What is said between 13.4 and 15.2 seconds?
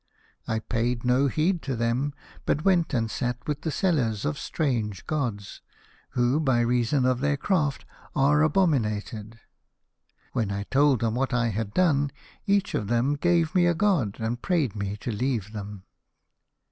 me a god and prayed me to